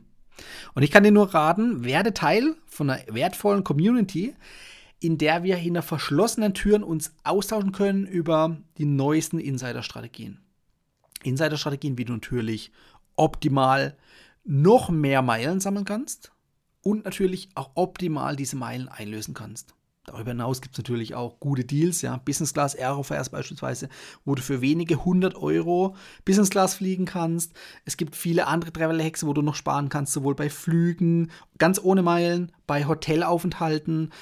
Und 0.74 0.84
ich 0.84 0.92
kann 0.92 1.04
dir 1.04 1.12
nur 1.12 1.34
raten, 1.34 1.84
werde 1.84 2.14
Teil 2.14 2.56
von 2.66 2.90
einer 2.90 3.02
wertvollen 3.14 3.64
Community, 3.64 4.36
in 5.00 5.18
der 5.18 5.44
wir 5.44 5.56
hinter 5.56 5.82
verschlossenen 5.82 6.54
Türen 6.54 6.84
uns 6.84 7.14
austauschen 7.24 7.72
können 7.72 8.06
über 8.06 8.58
die 8.78 8.86
neuesten 8.86 9.40
Insider-Strategien. 9.40 10.40
Insider-Strategien, 11.24 11.98
wie 11.98 12.06
du 12.06 12.14
natürlich 12.14 12.72
optimal 13.16 13.96
noch 14.44 14.90
mehr 14.90 15.22
Meilen 15.22 15.60
sammeln 15.60 15.86
kannst 15.86 16.32
und 16.82 17.06
natürlich 17.06 17.50
auch 17.56 17.72
optimal 17.76 18.36
diese 18.36 18.56
Meilen 18.56 18.88
einlösen 18.88 19.34
kannst. 19.34 19.74
Darüber 20.08 20.32
hinaus 20.32 20.62
gibt 20.62 20.74
es 20.74 20.80
natürlich 20.80 21.16
auch 21.16 21.38
gute 21.42 21.66
Deals, 21.66 22.02
ja, 22.02 22.16
Business 22.16 22.54
Class 22.54 22.78
Aerofares 22.78 23.28
beispielsweise, 23.28 23.90
wo 24.24 24.36
du 24.36 24.42
für 24.42 24.62
wenige 24.62 25.04
hundert 25.04 25.36
Euro 25.36 25.98
Business 26.24 26.50
Class 26.50 26.76
fliegen 26.76 27.04
kannst. 27.04 27.52
Es 27.84 27.98
gibt 27.98 28.16
viele 28.16 28.48
andere 28.48 28.72
Travel-Hacks, 28.72 29.26
wo 29.26 29.34
du 29.34 29.42
noch 29.42 29.56
sparen 29.56 29.90
kannst, 29.90 30.14
sowohl 30.14 30.34
bei 30.34 30.50
Flügen, 30.50 31.30
ganz 31.58 31.78
ohne 31.84 32.04
Meilen, 32.04 32.54
bei 32.68 32.86
Hotelaufenthalten, 32.88 34.14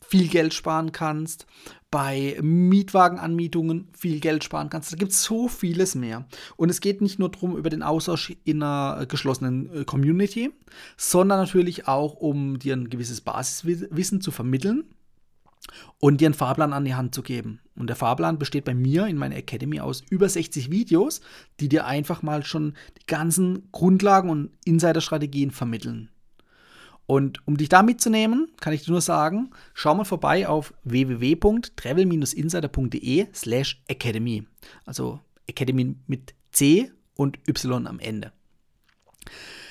viel 0.00 0.28
Geld 0.28 0.54
sparen 0.54 0.92
kannst, 0.92 1.46
bei 1.90 2.38
Mietwagenanmietungen 2.40 3.88
viel 3.92 4.20
Geld 4.20 4.44
sparen 4.44 4.70
kannst. 4.70 4.92
Da 4.92 4.96
gibt 4.96 5.12
es 5.12 5.24
so 5.24 5.48
vieles 5.48 5.94
mehr. 5.94 6.26
Und 6.56 6.70
es 6.70 6.80
geht 6.80 7.02
nicht 7.02 7.18
nur 7.18 7.30
darum, 7.30 7.58
über 7.58 7.68
den 7.68 7.82
Austausch 7.82 8.34
in 8.44 8.62
einer 8.62 9.04
geschlossenen 9.04 9.82
äh, 9.82 9.84
Community, 9.84 10.52
sondern 10.96 11.38
natürlich 11.38 11.86
auch, 11.86 12.14
um 12.14 12.58
dir 12.58 12.74
ein 12.74 12.88
gewisses 12.88 13.20
Basiswissen 13.20 14.22
zu 14.22 14.30
vermitteln 14.30 14.84
und 15.98 16.20
dir 16.20 16.26
einen 16.26 16.34
Fahrplan 16.34 16.72
an 16.72 16.84
die 16.84 16.94
Hand 16.94 17.12
zu 17.14 17.22
geben. 17.22 17.60
Und 17.76 17.88
der 17.88 17.96
Fahrplan 17.96 18.38
besteht 18.38 18.64
bei 18.64 18.74
mir 18.74 19.06
in 19.06 19.16
meiner 19.16 19.36
Academy 19.36 19.80
aus 19.80 20.02
über 20.08 20.28
60 20.28 20.70
Videos, 20.70 21.20
die 21.60 21.68
dir 21.68 21.86
einfach 21.86 22.22
mal 22.22 22.44
schon 22.44 22.74
die 23.00 23.06
ganzen 23.06 23.70
Grundlagen 23.72 24.30
und 24.30 24.50
Insider-Strategien 24.64 25.50
vermitteln. 25.50 26.10
Und 27.06 27.46
um 27.46 27.56
dich 27.56 27.68
da 27.68 27.82
mitzunehmen, 27.82 28.52
kann 28.60 28.72
ich 28.72 28.84
dir 28.84 28.92
nur 28.92 29.00
sagen, 29.00 29.50
schau 29.74 29.92
mal 29.94 30.04
vorbei 30.04 30.48
auf 30.48 30.72
www.travel-insider.de 30.84 33.26
slash 33.34 33.82
academy. 33.88 34.46
Also 34.86 35.18
Academy 35.46 35.96
mit 36.06 36.34
C 36.52 36.90
und 37.14 37.38
Y 37.46 37.86
am 37.86 37.98
Ende. 37.98 38.32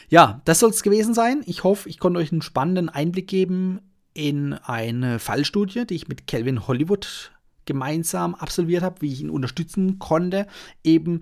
Ja, 0.09 0.43
das 0.45 0.59
soll 0.59 0.69
es 0.69 0.83
gewesen 0.83 1.15
sein. 1.15 1.41
Ich 1.47 1.63
hoffe, 1.63 1.89
ich 1.89 1.97
konnte 1.97 2.19
euch 2.19 2.31
einen 2.31 2.43
spannenden 2.43 2.89
Einblick 2.89 3.27
geben 3.27 3.79
in 4.13 4.53
eine 4.53 5.19
Fallstudie, 5.19 5.85
die 5.85 5.95
ich 5.95 6.07
mit 6.07 6.27
Calvin 6.27 6.67
Hollywood 6.67 7.31
gemeinsam 7.65 8.35
absolviert 8.35 8.83
habe, 8.83 9.01
wie 9.01 9.11
ich 9.11 9.21
ihn 9.21 9.29
unterstützen 9.29 9.99
konnte, 9.99 10.47
eben 10.83 11.21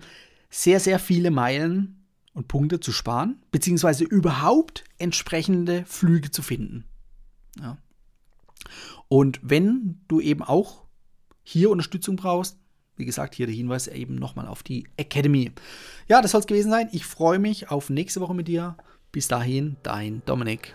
sehr, 0.50 0.80
sehr 0.80 0.98
viele 0.98 1.30
Meilen 1.30 2.04
und 2.34 2.48
Punkte 2.48 2.80
zu 2.80 2.92
sparen, 2.92 3.40
beziehungsweise 3.50 4.04
überhaupt 4.04 4.84
entsprechende 4.98 5.84
Flüge 5.86 6.30
zu 6.30 6.42
finden. 6.42 6.84
Ja. 7.60 7.78
Und 9.08 9.40
wenn 9.42 10.00
du 10.08 10.20
eben 10.20 10.42
auch 10.42 10.84
hier 11.42 11.70
Unterstützung 11.70 12.16
brauchst, 12.16 12.58
wie 12.96 13.04
gesagt, 13.04 13.34
hier 13.34 13.46
der 13.46 13.54
Hinweis 13.54 13.88
eben 13.88 14.14
nochmal 14.14 14.46
auf 14.46 14.62
die 14.62 14.86
Academy. 14.96 15.52
Ja, 16.08 16.22
das 16.22 16.32
soll 16.32 16.40
es 16.40 16.46
gewesen 16.46 16.70
sein. 16.70 16.88
Ich 16.92 17.04
freue 17.04 17.38
mich 17.38 17.70
auf 17.70 17.90
nächste 17.90 18.20
Woche 18.20 18.34
mit 18.34 18.48
dir. 18.48 18.76
Bis 19.10 19.28
dahin, 19.28 19.76
dein 19.82 20.22
Dominik. 20.26 20.74